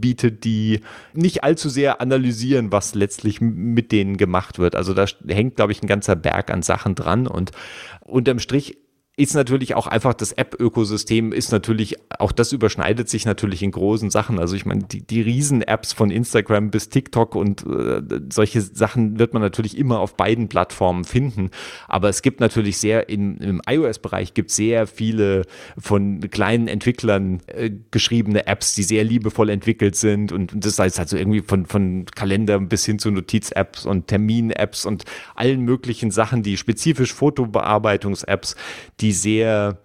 bietet, 0.00 0.44
die 0.44 0.80
nicht 1.12 1.44
allzu 1.44 1.68
sehr 1.68 2.00
analysieren, 2.00 2.72
was 2.72 2.94
letztlich 2.94 3.40
mit 3.40 3.92
denen 3.92 4.16
gemacht 4.16 4.58
wird. 4.58 4.74
Also 4.74 4.94
da 4.94 5.06
hängt, 5.28 5.56
glaube 5.56 5.72
ich, 5.72 5.82
ein 5.82 5.86
ganzer 5.86 6.16
Berg 6.16 6.50
an 6.50 6.62
Sachen 6.62 6.94
dran 6.94 7.26
und 7.26 7.52
unterm 8.00 8.38
Strich 8.38 8.78
ist 9.20 9.34
natürlich 9.34 9.74
auch 9.74 9.86
einfach 9.86 10.14
das 10.14 10.32
App-Ökosystem 10.32 11.32
ist 11.32 11.52
natürlich, 11.52 11.96
auch 12.18 12.32
das 12.32 12.52
überschneidet 12.52 13.10
sich 13.10 13.26
natürlich 13.26 13.62
in 13.62 13.70
großen 13.70 14.08
Sachen. 14.08 14.38
Also 14.38 14.56
ich 14.56 14.64
meine, 14.64 14.84
die, 14.84 15.02
die 15.02 15.20
Riesen-Apps 15.20 15.92
von 15.92 16.10
Instagram 16.10 16.70
bis 16.70 16.88
TikTok 16.88 17.34
und 17.34 17.66
äh, 17.66 18.00
solche 18.32 18.62
Sachen 18.62 19.18
wird 19.18 19.34
man 19.34 19.42
natürlich 19.42 19.76
immer 19.76 20.00
auf 20.00 20.16
beiden 20.16 20.48
Plattformen 20.48 21.04
finden. 21.04 21.50
Aber 21.86 22.08
es 22.08 22.22
gibt 22.22 22.40
natürlich 22.40 22.78
sehr, 22.78 23.10
in, 23.10 23.36
im 23.36 23.60
iOS-Bereich 23.68 24.32
gibt 24.32 24.50
sehr 24.52 24.86
viele 24.86 25.42
von 25.76 26.20
kleinen 26.30 26.66
Entwicklern 26.66 27.40
äh, 27.48 27.70
geschriebene 27.90 28.46
Apps, 28.46 28.74
die 28.74 28.84
sehr 28.84 29.04
liebevoll 29.04 29.50
entwickelt 29.50 29.96
sind. 29.96 30.32
Und, 30.32 30.54
und 30.54 30.64
das 30.64 30.78
heißt 30.78 30.98
also 30.98 31.18
irgendwie 31.18 31.42
von, 31.42 31.66
von 31.66 32.06
Kalender 32.06 32.58
bis 32.58 32.86
hin 32.86 32.98
zu 32.98 33.10
Notiz-Apps 33.10 33.84
und 33.84 34.06
Termin-Apps 34.06 34.86
und 34.86 35.04
allen 35.34 35.60
möglichen 35.60 36.10
Sachen, 36.10 36.42
die 36.42 36.56
spezifisch 36.56 37.12
Fotobearbeitungs-Apps, 37.12 38.56
die 39.02 39.09
die 39.10 39.12
sehr, 39.12 39.78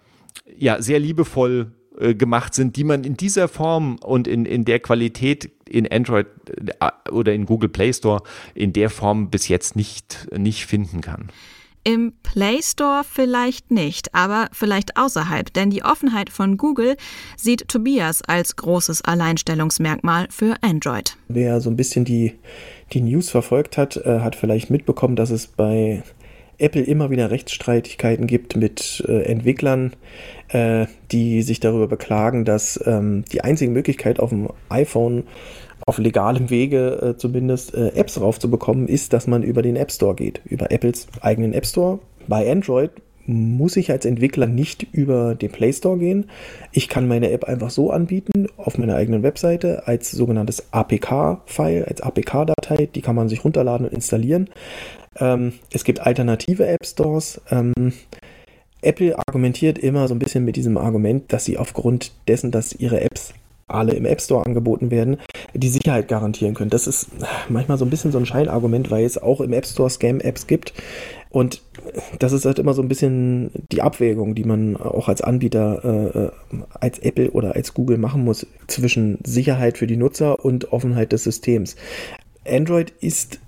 ja, 0.56 0.80
sehr 0.80 1.00
liebevoll 1.00 1.72
äh, 1.98 2.14
gemacht 2.14 2.54
sind, 2.54 2.76
die 2.76 2.84
man 2.84 3.02
in 3.02 3.16
dieser 3.16 3.48
Form 3.48 3.96
und 3.96 4.28
in, 4.28 4.46
in 4.46 4.64
der 4.64 4.78
Qualität 4.78 5.50
in 5.68 5.90
Android 5.90 6.26
äh, 6.80 7.10
oder 7.10 7.34
in 7.34 7.44
Google 7.44 7.68
Play 7.68 7.92
Store 7.92 8.22
in 8.54 8.72
der 8.72 8.88
Form 8.88 9.30
bis 9.30 9.48
jetzt 9.48 9.74
nicht, 9.74 10.28
nicht 10.36 10.66
finden 10.66 11.00
kann. 11.00 11.28
Im 11.82 12.14
Play 12.22 12.60
Store 12.62 13.02
vielleicht 13.08 13.70
nicht, 13.70 14.14
aber 14.14 14.48
vielleicht 14.52 14.96
außerhalb, 14.96 15.52
denn 15.52 15.70
die 15.70 15.84
Offenheit 15.84 16.30
von 16.30 16.56
Google 16.56 16.96
sieht 17.36 17.68
Tobias 17.68 18.22
als 18.22 18.56
großes 18.56 19.02
Alleinstellungsmerkmal 19.02 20.26
für 20.30 20.56
Android. 20.62 21.16
Wer 21.28 21.60
so 21.60 21.70
ein 21.70 21.76
bisschen 21.76 22.04
die, 22.04 22.34
die 22.92 23.00
News 23.00 23.30
verfolgt 23.30 23.76
hat, 23.76 23.96
äh, 23.96 24.20
hat 24.20 24.36
vielleicht 24.36 24.70
mitbekommen, 24.70 25.16
dass 25.16 25.30
es 25.30 25.48
bei 25.48 26.02
Apple 26.58 26.82
immer 26.82 27.10
wieder 27.10 27.30
Rechtsstreitigkeiten 27.30 28.26
gibt 28.26 28.56
mit 28.56 29.04
äh, 29.06 29.22
Entwicklern, 29.22 29.92
äh, 30.48 30.86
die 31.12 31.42
sich 31.42 31.60
darüber 31.60 31.86
beklagen, 31.86 32.44
dass 32.44 32.80
ähm, 32.86 33.24
die 33.32 33.42
einzige 33.42 33.70
Möglichkeit 33.70 34.20
auf 34.20 34.30
dem 34.30 34.48
iPhone 34.68 35.24
auf 35.86 35.98
legalem 35.98 36.50
Wege 36.50 37.14
äh, 37.14 37.16
zumindest 37.16 37.74
äh, 37.74 37.88
Apps 37.88 38.20
raufzubekommen, 38.20 38.88
ist, 38.88 39.12
dass 39.12 39.26
man 39.26 39.42
über 39.42 39.62
den 39.62 39.76
App 39.76 39.92
Store 39.92 40.14
geht, 40.14 40.40
über 40.44 40.70
Apples 40.72 41.06
eigenen 41.20 41.52
App 41.52 41.66
Store. 41.66 41.98
Bei 42.26 42.50
Android 42.50 42.90
muss 43.26 43.76
ich 43.76 43.90
als 43.90 44.04
Entwickler 44.04 44.46
nicht 44.46 44.86
über 44.92 45.34
den 45.34 45.50
Play 45.50 45.72
Store 45.72 45.98
gehen. 45.98 46.26
Ich 46.72 46.88
kann 46.88 47.08
meine 47.08 47.30
App 47.30 47.44
einfach 47.44 47.70
so 47.70 47.90
anbieten 47.90 48.46
auf 48.56 48.78
meiner 48.78 48.96
eigenen 48.96 49.22
Webseite 49.22 49.86
als 49.86 50.10
sogenanntes 50.10 50.72
APK-File, 50.72 51.84
als 51.86 52.00
APK-Datei. 52.00 52.88
Die 52.94 53.02
kann 53.02 53.16
man 53.16 53.28
sich 53.28 53.44
runterladen 53.44 53.86
und 53.86 53.92
installieren. 53.92 54.48
Ähm, 55.18 55.54
es 55.72 55.84
gibt 55.84 56.00
alternative 56.00 56.66
App 56.66 56.84
Stores. 56.86 57.40
Ähm, 57.50 57.72
Apple 58.82 59.18
argumentiert 59.18 59.78
immer 59.78 60.06
so 60.06 60.14
ein 60.14 60.18
bisschen 60.18 60.44
mit 60.44 60.56
diesem 60.56 60.76
Argument, 60.76 61.32
dass 61.32 61.44
sie 61.44 61.58
aufgrund 61.58 62.12
dessen, 62.28 62.50
dass 62.50 62.72
ihre 62.72 63.00
Apps 63.00 63.34
alle 63.68 63.94
im 63.94 64.04
App 64.04 64.20
Store 64.20 64.46
angeboten 64.46 64.90
werden, 64.90 65.18
die 65.52 65.68
Sicherheit 65.68 66.08
garantieren 66.08 66.54
können. 66.54 66.70
Das 66.70 66.86
ist 66.86 67.08
manchmal 67.48 67.78
so 67.78 67.84
ein 67.84 67.90
bisschen 67.90 68.12
so 68.12 68.18
ein 68.18 68.26
Scheinargument, 68.26 68.90
weil 68.90 69.04
es 69.04 69.18
auch 69.18 69.40
im 69.40 69.52
App 69.52 69.66
Store 69.66 69.90
Scam-Apps 69.90 70.46
gibt, 70.46 70.72
Und 71.30 71.60
das 72.18 72.32
ist 72.32 72.46
halt 72.46 72.58
immer 72.58 72.72
so 72.72 72.80
ein 72.80 72.88
bisschen 72.88 73.50
die 73.72 73.82
Abwägung, 73.82 74.34
die 74.34 74.44
man 74.44 74.76
auch 74.76 75.08
als 75.08 75.20
Anbieter, 75.20 75.84
äh, 75.84 76.18
äh, 76.18 76.30
als 76.80 76.98
Apple 77.00 77.30
oder 77.32 77.54
als 77.54 77.74
Google 77.74 77.98
machen 77.98 78.24
muss, 78.24 78.46
zwischen 78.68 79.18
Sicherheit 79.24 79.76
für 79.76 79.86
die 79.86 79.96
Nutzer 79.98 80.44
und 80.44 80.72
Offenheit 80.72 81.12
des 81.12 81.24
Systems. 81.24 81.76
Android 82.48 82.92
ist, 83.00 83.40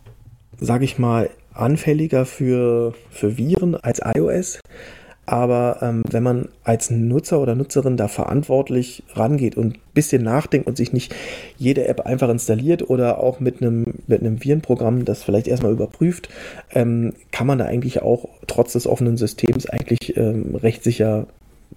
sage 0.60 0.84
ich 0.84 0.98
mal, 0.98 1.30
anfälliger 1.54 2.26
für, 2.26 2.94
für 3.10 3.38
Viren 3.38 3.74
als 3.74 4.00
iOS. 4.04 4.60
Aber 5.28 5.80
ähm, 5.82 6.04
wenn 6.10 6.22
man 6.22 6.48
als 6.64 6.88
Nutzer 6.88 7.38
oder 7.38 7.54
Nutzerin 7.54 7.98
da 7.98 8.08
verantwortlich 8.08 9.02
rangeht 9.12 9.58
und 9.58 9.76
ein 9.76 9.80
bisschen 9.92 10.22
nachdenkt 10.22 10.66
und 10.66 10.78
sich 10.78 10.94
nicht 10.94 11.14
jede 11.58 11.86
App 11.86 12.00
einfach 12.00 12.30
installiert 12.30 12.88
oder 12.88 13.18
auch 13.18 13.38
mit 13.38 13.60
einem, 13.60 13.92
mit 14.06 14.22
einem 14.22 14.42
Virenprogramm 14.42 15.04
das 15.04 15.22
vielleicht 15.22 15.46
erstmal 15.46 15.72
überprüft, 15.72 16.30
ähm, 16.70 17.12
kann 17.30 17.46
man 17.46 17.58
da 17.58 17.66
eigentlich 17.66 18.00
auch 18.00 18.26
trotz 18.46 18.72
des 18.72 18.86
offenen 18.86 19.18
Systems 19.18 19.66
eigentlich 19.66 20.16
ähm, 20.16 20.54
recht 20.54 20.82
sicher 20.82 21.26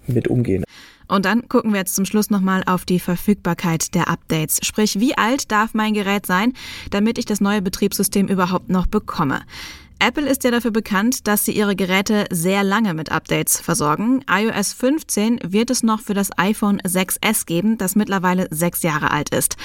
mit 0.06 0.28
umgehen. 0.28 0.64
Und 1.06 1.26
dann 1.26 1.46
gucken 1.46 1.72
wir 1.72 1.80
jetzt 1.80 1.94
zum 1.94 2.06
Schluss 2.06 2.30
nochmal 2.30 2.62
auf 2.64 2.86
die 2.86 3.00
Verfügbarkeit 3.00 3.94
der 3.94 4.08
Updates. 4.08 4.60
Sprich, 4.62 4.98
wie 4.98 5.14
alt 5.18 5.52
darf 5.52 5.74
mein 5.74 5.92
Gerät 5.92 6.24
sein, 6.24 6.54
damit 6.90 7.18
ich 7.18 7.26
das 7.26 7.42
neue 7.42 7.60
Betriebssystem 7.60 8.28
überhaupt 8.28 8.70
noch 8.70 8.86
bekomme? 8.86 9.42
Apple 10.04 10.28
ist 10.28 10.42
ja 10.42 10.50
dafür 10.50 10.72
bekannt, 10.72 11.28
dass 11.28 11.44
sie 11.44 11.52
ihre 11.52 11.76
Geräte 11.76 12.24
sehr 12.28 12.64
lange 12.64 12.92
mit 12.92 13.12
Updates 13.12 13.60
versorgen. 13.60 14.24
iOS 14.28 14.72
15 14.72 15.38
wird 15.44 15.70
es 15.70 15.84
noch 15.84 16.00
für 16.00 16.12
das 16.12 16.36
iPhone 16.36 16.80
6S 16.80 17.46
geben, 17.46 17.78
das 17.78 17.94
mittlerweile 17.94 18.48
sechs 18.50 18.82
Jahre 18.82 19.12
alt 19.12 19.32
ist. 19.32 19.56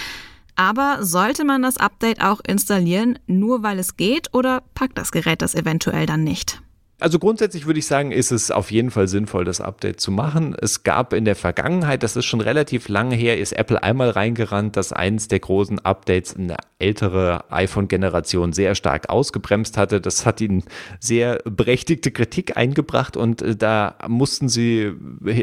Aber 0.56 1.00
sollte 1.02 1.44
man 1.44 1.64
das 1.64 1.78
Update 1.78 2.22
auch 2.22 2.40
installieren, 2.46 3.18
nur 3.26 3.64
weil 3.64 3.80
es 3.80 3.98
geht, 3.98 4.32
oder 4.32 4.62
packt 4.76 5.00
das 5.00 5.12
Gerät 5.12 5.42
das 5.42 5.56
eventuell 5.56 6.06
dann 6.06 6.24
nicht? 6.24 6.62
Also 7.00 7.20
grundsätzlich 7.20 7.68
würde 7.68 7.78
ich 7.78 7.86
sagen, 7.86 8.12
ist 8.12 8.32
es 8.32 8.50
auf 8.50 8.72
jeden 8.72 8.90
Fall 8.90 9.08
sinnvoll, 9.08 9.46
das 9.46 9.62
Update 9.62 10.02
zu 10.02 10.10
machen. 10.10 10.56
Es 10.60 10.82
gab 10.82 11.14
in 11.14 11.26
der 11.26 11.36
Vergangenheit, 11.36 12.02
das 12.02 12.16
ist 12.16 12.26
schon 12.26 12.42
relativ 12.42 12.90
lange 12.90 13.16
her, 13.16 13.38
ist 13.38 13.52
Apple 13.52 13.84
einmal 13.84 14.10
reingerannt, 14.10 14.76
dass 14.76 14.94
eins 14.94 15.28
der 15.28 15.40
großen 15.40 15.78
Updates 15.86 16.36
eine 16.36 16.58
ältere 16.80 17.52
iPhone-Generation 17.52 18.52
sehr 18.52 18.74
stark 18.74 19.10
ausgebremst 19.10 19.78
hatte. 19.78 20.02
Das 20.02 20.26
hat 20.26 20.42
ihnen 20.42 20.64
sehr 21.00 21.38
berechtigte 21.46 22.10
Kritik 22.10 22.58
eingebracht 22.58 23.16
und 23.16 23.44
äh, 23.44 23.56
da 23.56 23.96
mussten 24.08 24.50
sie 24.50 24.92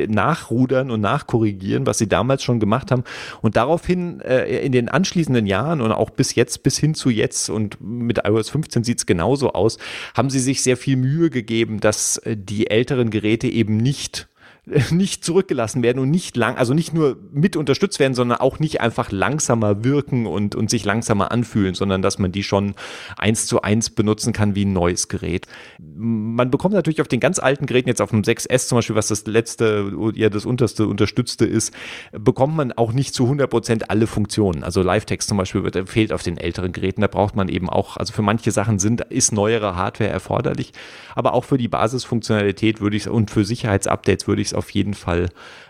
nachrudern 0.09 0.91
und 0.91 1.01
nachkorrigieren, 1.01 1.87
was 1.87 1.99
sie 1.99 2.09
damals 2.09 2.43
schon 2.43 2.59
gemacht 2.59 2.91
haben. 2.91 3.05
Und 3.43 3.55
daraufhin 3.55 4.21
äh, 4.23 4.65
in 4.65 4.73
den 4.73 4.89
anschließenden 4.89 5.47
Jahren 5.47 5.81
und 5.81 5.93
auch 5.93 6.11
bis 6.11 6.35
jetzt, 6.35 6.65
bis 6.65 6.79
hin 6.79 6.95
zu 6.95 7.11
jetzt 7.11 7.49
und 7.49 7.81
mit 7.81 8.23
iOS 8.25 8.51
15 8.51 8.83
sieht 8.83 8.99
es 8.99 9.07
genauso 9.07 9.53
aus, 9.53 9.79
haben 10.17 10.31
sie 10.31 10.41
sich 10.41 10.61
sehr 10.61 10.77
viel 10.77 10.97
Mühe 10.97 11.31
gegeben 11.31 11.44
gegeben, 11.45 11.81
dass 11.81 12.17
äh, 12.19 12.37
die 12.37 12.71
älteren 12.71 13.11
Geräte 13.11 13.47
eben 13.49 13.77
nicht 13.77 14.29
nicht 14.91 15.25
zurückgelassen 15.25 15.83
werden 15.83 15.99
und 15.99 16.11
nicht 16.11 16.37
lang, 16.37 16.57
also 16.57 16.73
nicht 16.73 16.95
nur 16.95 17.19
mit 17.33 17.57
unterstützt 17.57 17.99
werden, 17.99 18.15
sondern 18.15 18.39
auch 18.39 18.59
nicht 18.59 18.81
einfach 18.81 19.13
langsamer 19.13 19.85
wirken 19.85 20.27
und, 20.27 20.55
und 20.55 20.71
sich 20.71 20.85
langsamer 20.85 21.31
anfühlen, 21.33 21.75
sondern 21.75 22.01
dass 22.01 22.19
man 22.19 22.33
die 22.33 22.43
schon 22.43 22.75
eins 23.19 23.47
zu 23.47 23.61
eins 23.61 23.91
benutzen 23.91 24.33
kann 24.33 24.55
wie 24.55 24.65
ein 24.65 24.73
neues 24.73 25.09
Gerät. 25.09 25.47
Man 25.79 26.51
bekommt 26.51 26.75
natürlich 26.75 27.03
auf 27.03 27.09
den 27.09 27.21
ganz 27.21 27.39
alten 27.39 27.67
Geräten, 27.67 27.91
jetzt 27.91 28.01
auf 28.01 28.11
dem 28.11 28.23
6S 28.23 28.69
zum 28.69 28.79
Beispiel, 28.79 28.97
was 28.97 29.09
das 29.09 29.27
letzte, 29.27 29.93
ja 30.15 30.31
das 30.31 30.47
unterste 30.47 30.87
unterstützte 30.87 31.45
ist, 31.45 31.75
bekommt 32.13 32.57
man 32.57 32.73
auch 32.73 32.93
nicht 32.93 33.15
zu 33.15 33.25
100 33.25 33.51
Prozent 33.51 33.91
alle 33.91 34.07
Funktionen. 34.07 34.65
Also 34.65 34.83
Live-Text 34.83 35.29
zum 35.29 35.37
Beispiel 35.37 35.63
wird, 35.63 35.89
fehlt 35.91 36.13
auf 36.13 36.23
den 36.23 36.39
älteren 36.39 36.73
Geräten. 36.73 37.03
Da 37.03 37.09
braucht 37.09 37.37
man 37.37 37.49
eben 37.49 37.69
auch, 37.69 37.99
also 37.99 38.15
für 38.15 38.23
manche 38.23 38.51
Sachen 38.51 38.79
sind, 38.79 39.03
ist 39.03 39.33
neuere 39.33 39.77
Hardware 39.77 40.11
erforderlich, 40.11 40.73
aber 41.15 41.35
auch 41.35 41.45
für 41.45 41.59
die 41.59 41.69
Basisfunktionalität 41.69 42.81
würde 42.81 42.97
ich 42.97 43.09
und 43.09 43.31
für 43.31 43.45
Sicherheitsupdates 43.45 44.27
würde 44.27 44.41
ich 44.41 44.49
es 44.49 44.54
auf 44.55 44.71
jeden 44.71 44.95
Fall 44.95 45.29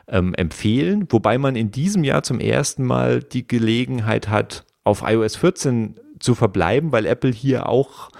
ähm, 0.09 0.35
empfehlen. 0.35 1.07
Wobei 1.11 1.38
man 1.38 1.57
in 1.57 1.71
diesem 1.71 2.05
Jahr 2.05 2.23
zum 2.23 2.41
ersten 2.41 2.85
Mal 2.85 3.23
die 3.23 3.47
Gelegenheit 3.47 4.29
hat, 4.29 4.64
auf 4.85 5.03
iOS 5.07 5.37
14 5.37 5.99
zu 6.19 6.35
verbleiben, 6.35 6.93
weil 6.93 7.07
Apple 7.07 7.33
hier 7.33 7.69
auch 7.69 8.11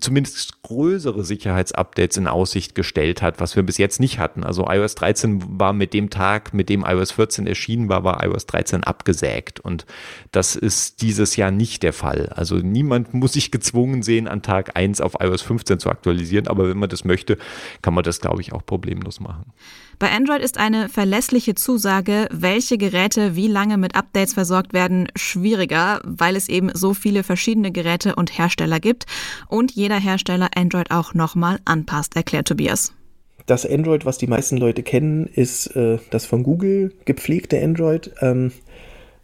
zumindest 0.00 0.62
größere 0.62 1.24
Sicherheitsupdates 1.24 2.16
in 2.16 2.26
Aussicht 2.26 2.74
gestellt 2.74 3.22
hat, 3.22 3.40
was 3.40 3.56
wir 3.56 3.62
bis 3.62 3.78
jetzt 3.78 4.00
nicht 4.00 4.18
hatten. 4.18 4.44
Also 4.44 4.66
iOS 4.68 4.94
13 4.94 5.58
war 5.58 5.72
mit 5.72 5.94
dem 5.94 6.10
Tag, 6.10 6.54
mit 6.54 6.68
dem 6.68 6.84
iOS 6.84 7.12
14 7.12 7.46
erschienen 7.46 7.88
war, 7.88 8.04
war 8.04 8.24
iOS 8.24 8.46
13 8.46 8.84
abgesägt. 8.84 9.60
Und 9.60 9.86
das 10.30 10.56
ist 10.56 11.02
dieses 11.02 11.36
Jahr 11.36 11.50
nicht 11.50 11.82
der 11.82 11.92
Fall. 11.92 12.28
Also 12.28 12.56
niemand 12.56 13.14
muss 13.18 13.32
sich 13.32 13.50
gezwungen 13.50 14.02
sehen, 14.02 14.28
an 14.28 14.42
Tag 14.42 14.76
1 14.76 15.00
auf 15.00 15.16
iOS 15.20 15.42
15 15.42 15.78
zu 15.80 15.90
aktualisieren. 15.90 16.46
Aber 16.46 16.68
wenn 16.68 16.78
man 16.78 16.88
das 16.88 17.04
möchte, 17.04 17.38
kann 17.82 17.94
man 17.94 18.04
das, 18.04 18.20
glaube 18.20 18.40
ich, 18.40 18.52
auch 18.52 18.64
problemlos 18.64 19.20
machen. 19.20 19.52
Bei 19.98 20.12
Android 20.12 20.42
ist 20.42 20.58
eine 20.58 20.88
verlässliche 20.88 21.56
Zusage, 21.56 22.28
welche 22.30 22.78
Geräte 22.78 23.34
wie 23.34 23.48
lange 23.48 23.78
mit 23.78 23.96
Updates 23.96 24.32
versorgt 24.32 24.72
werden, 24.72 25.08
schwieriger, 25.16 26.00
weil 26.04 26.36
es 26.36 26.48
eben 26.48 26.70
so 26.72 26.94
viele 26.94 27.24
verschiedene 27.24 27.72
Geräte 27.72 28.14
und 28.14 28.38
Hersteller 28.38 28.78
gibt 28.78 29.06
und 29.48 29.72
jeder 29.72 29.98
Hersteller 29.98 30.50
Android 30.54 30.92
auch 30.92 31.14
nochmal 31.14 31.58
anpasst, 31.64 32.14
erklärt 32.14 32.46
Tobias. 32.46 32.92
Das 33.46 33.66
Android, 33.66 34.04
was 34.04 34.18
die 34.18 34.28
meisten 34.28 34.56
Leute 34.56 34.84
kennen, 34.84 35.26
ist 35.26 35.74
äh, 35.74 35.98
das 36.10 36.26
von 36.26 36.44
Google 36.44 36.92
gepflegte 37.04 37.60
Android. 37.60 38.12
Ähm, 38.20 38.52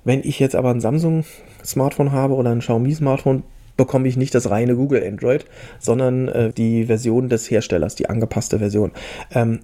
wenn 0.02 0.20
ich 0.24 0.40
jetzt 0.40 0.56
aber 0.56 0.70
ein 0.70 0.80
Samsung-Smartphone 0.80 2.10
habe 2.10 2.34
oder 2.34 2.50
ein 2.50 2.60
Xiaomi-Smartphone, 2.60 3.44
bekomme 3.76 4.08
ich 4.08 4.16
nicht 4.16 4.34
das 4.34 4.50
reine 4.50 4.76
Google 4.76 5.04
Android, 5.06 5.44
sondern 5.78 6.28
äh, 6.28 6.52
die 6.52 6.86
Version 6.86 7.28
des 7.28 7.50
Herstellers, 7.50 7.94
die 7.94 8.08
angepasste 8.08 8.58
Version. 8.58 8.92
Ähm, 9.32 9.60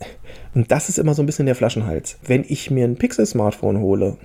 und 0.55 0.71
das 0.71 0.89
ist 0.89 0.99
immer 0.99 1.15
so 1.15 1.23
ein 1.23 1.27
bisschen 1.27 1.47
der 1.47 1.55
Flaschenhals. 1.55 2.19
Wenn 2.27 2.45
ich 2.47 2.71
mir 2.71 2.85
ein 2.85 2.97
Pixel-Smartphone 2.97 3.81
hole, 3.81 4.17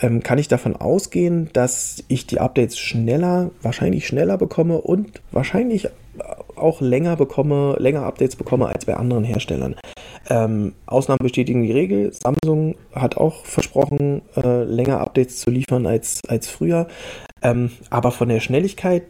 ähm, 0.00 0.22
kann 0.22 0.38
ich 0.38 0.48
davon 0.48 0.76
ausgehen, 0.76 1.48
dass 1.52 2.04
ich 2.08 2.26
die 2.26 2.40
Updates 2.40 2.78
schneller, 2.78 3.50
wahrscheinlich 3.62 4.06
schneller 4.06 4.36
bekomme 4.36 4.78
und 4.80 5.22
wahrscheinlich 5.32 5.88
auch 6.56 6.80
länger 6.80 7.16
bekomme, 7.16 7.76
länger 7.78 8.02
Updates 8.04 8.36
bekomme 8.36 8.66
als 8.68 8.84
bei 8.84 8.94
anderen 8.94 9.24
Herstellern. 9.24 9.76
Ähm, 10.28 10.74
Ausnahmen 10.86 11.18
bestätigen 11.22 11.62
die 11.62 11.72
Regel. 11.72 12.12
Samsung 12.12 12.74
hat 12.92 13.16
auch 13.16 13.44
versprochen, 13.44 14.22
äh, 14.36 14.64
länger 14.64 15.00
Updates 15.00 15.38
zu 15.38 15.50
liefern 15.50 15.86
als, 15.86 16.22
als 16.26 16.48
früher. 16.48 16.88
Ähm, 17.42 17.70
aber 17.90 18.12
von 18.12 18.28
der 18.28 18.40
Schnelligkeit 18.40 19.02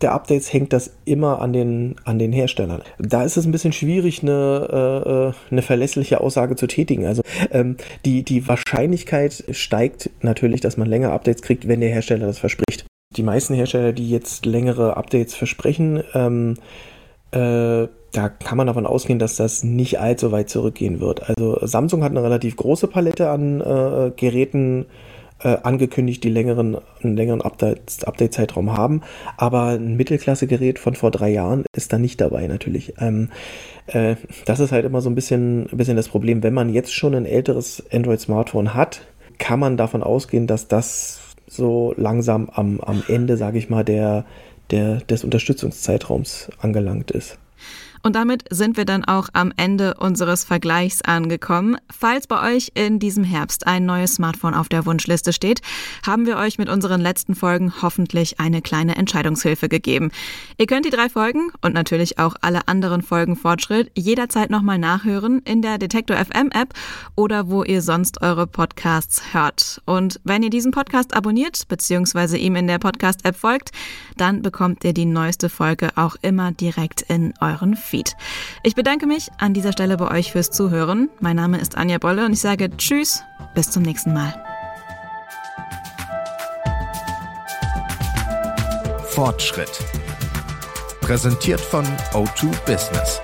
der 0.00 0.12
Updates 0.12 0.52
hängt 0.52 0.72
das 0.72 0.90
immer 1.04 1.40
an 1.40 1.52
den, 1.52 1.96
an 2.04 2.18
den 2.18 2.32
Herstellern. 2.32 2.82
Da 2.98 3.24
ist 3.24 3.36
es 3.36 3.46
ein 3.46 3.52
bisschen 3.52 3.72
schwierig, 3.72 4.22
eine, 4.22 5.32
äh, 5.32 5.52
eine 5.52 5.62
verlässliche 5.62 6.20
Aussage 6.20 6.56
zu 6.56 6.66
tätigen. 6.66 7.06
Also 7.06 7.22
ähm, 7.50 7.76
die, 8.04 8.22
die 8.22 8.46
Wahrscheinlichkeit 8.46 9.44
steigt 9.50 10.10
natürlich, 10.20 10.60
dass 10.60 10.76
man 10.76 10.88
länger 10.88 11.12
Updates 11.12 11.42
kriegt, 11.42 11.68
wenn 11.68 11.80
der 11.80 11.90
Hersteller 11.90 12.26
das 12.26 12.38
verspricht. 12.38 12.86
Die 13.16 13.22
meisten 13.22 13.54
Hersteller, 13.54 13.92
die 13.92 14.10
jetzt 14.10 14.44
längere 14.44 14.96
Updates 14.96 15.34
versprechen, 15.34 16.02
ähm, 16.14 16.56
äh, 17.30 17.88
da 18.12 18.28
kann 18.28 18.58
man 18.58 18.66
davon 18.66 18.86
ausgehen, 18.86 19.18
dass 19.18 19.36
das 19.36 19.64
nicht 19.64 20.00
allzu 20.00 20.32
weit 20.32 20.48
zurückgehen 20.48 21.00
wird. 21.00 21.28
Also 21.28 21.58
Samsung 21.62 22.04
hat 22.04 22.10
eine 22.10 22.22
relativ 22.22 22.56
große 22.56 22.88
Palette 22.88 23.30
an 23.30 23.60
äh, 23.60 24.12
Geräten 24.16 24.86
äh, 25.44 25.58
angekündigt, 25.62 26.24
die 26.24 26.30
längeren, 26.30 26.78
einen 27.02 27.16
längeren 27.16 27.42
Update-Zeitraum 27.42 28.76
haben. 28.76 29.02
Aber 29.36 29.68
ein 29.68 29.96
Mittelklasse-Gerät 29.96 30.78
von 30.78 30.94
vor 30.94 31.10
drei 31.10 31.30
Jahren 31.30 31.64
ist 31.76 31.92
da 31.92 31.98
nicht 31.98 32.20
dabei 32.20 32.46
natürlich. 32.46 32.94
Ähm, 32.98 33.28
äh, 33.86 34.16
das 34.46 34.60
ist 34.60 34.72
halt 34.72 34.84
immer 34.84 35.00
so 35.00 35.10
ein 35.10 35.14
bisschen, 35.14 35.68
ein 35.70 35.76
bisschen 35.76 35.96
das 35.96 36.08
Problem. 36.08 36.42
Wenn 36.42 36.54
man 36.54 36.72
jetzt 36.72 36.94
schon 36.94 37.14
ein 37.14 37.26
älteres 37.26 37.84
Android-Smartphone 37.92 38.74
hat, 38.74 39.02
kann 39.38 39.60
man 39.60 39.76
davon 39.76 40.02
ausgehen, 40.02 40.46
dass 40.46 40.66
das 40.66 41.20
so 41.46 41.94
langsam 41.96 42.48
am, 42.50 42.80
am 42.80 43.02
Ende, 43.06 43.36
sage 43.36 43.58
ich 43.58 43.68
mal, 43.68 43.84
der, 43.84 44.24
der, 44.70 44.96
des 44.96 45.24
Unterstützungszeitraums 45.24 46.50
angelangt 46.58 47.10
ist. 47.10 47.38
Und 48.04 48.16
damit 48.16 48.44
sind 48.50 48.76
wir 48.76 48.84
dann 48.84 49.02
auch 49.02 49.30
am 49.32 49.50
Ende 49.56 49.94
unseres 49.94 50.44
Vergleichs 50.44 51.00
angekommen. 51.00 51.78
Falls 51.90 52.26
bei 52.26 52.54
euch 52.54 52.70
in 52.74 52.98
diesem 52.98 53.24
Herbst 53.24 53.66
ein 53.66 53.86
neues 53.86 54.16
Smartphone 54.16 54.52
auf 54.52 54.68
der 54.68 54.84
Wunschliste 54.84 55.32
steht, 55.32 55.62
haben 56.06 56.26
wir 56.26 56.36
euch 56.36 56.58
mit 56.58 56.68
unseren 56.68 57.00
letzten 57.00 57.34
Folgen 57.34 57.72
hoffentlich 57.80 58.38
eine 58.38 58.60
kleine 58.60 58.96
Entscheidungshilfe 58.96 59.70
gegeben. 59.70 60.10
Ihr 60.58 60.66
könnt 60.66 60.84
die 60.84 60.90
drei 60.90 61.08
Folgen 61.08 61.50
und 61.62 61.72
natürlich 61.72 62.18
auch 62.18 62.34
alle 62.42 62.68
anderen 62.68 63.00
Folgen 63.00 63.36
Fortschritt 63.36 63.90
jederzeit 63.96 64.50
nochmal 64.50 64.78
nachhören 64.78 65.38
in 65.46 65.62
der 65.62 65.78
Detektor 65.78 66.18
FM 66.18 66.50
App 66.50 66.74
oder 67.16 67.48
wo 67.48 67.62
ihr 67.62 67.80
sonst 67.80 68.20
eure 68.20 68.46
Podcasts 68.46 69.32
hört. 69.32 69.80
Und 69.86 70.20
wenn 70.24 70.42
ihr 70.42 70.50
diesen 70.50 70.72
Podcast 70.72 71.16
abonniert 71.16 71.66
bzw. 71.68 72.36
ihm 72.36 72.56
in 72.56 72.66
der 72.66 72.78
Podcast 72.78 73.24
App 73.24 73.36
folgt, 73.36 73.70
dann 74.18 74.42
bekommt 74.42 74.84
ihr 74.84 74.92
die 74.92 75.06
neueste 75.06 75.48
Folge 75.48 75.88
auch 75.96 76.16
immer 76.20 76.52
direkt 76.52 77.00
in 77.00 77.32
euren 77.40 77.76
Feed. 77.76 77.93
Feed. 77.94 78.16
Ich 78.64 78.74
bedanke 78.74 79.06
mich 79.06 79.30
an 79.38 79.54
dieser 79.54 79.72
Stelle 79.72 79.96
bei 79.96 80.10
euch 80.10 80.32
fürs 80.32 80.50
Zuhören. 80.50 81.10
Mein 81.20 81.36
Name 81.36 81.60
ist 81.60 81.76
Anja 81.76 81.98
Bolle 81.98 82.24
und 82.26 82.32
ich 82.32 82.40
sage 82.40 82.76
Tschüss, 82.76 83.22
bis 83.54 83.70
zum 83.70 83.84
nächsten 83.84 84.12
Mal. 84.12 84.34
Fortschritt. 89.06 89.78
Präsentiert 91.00 91.60
von 91.60 91.84
O2 92.12 92.48
Business. 92.66 93.20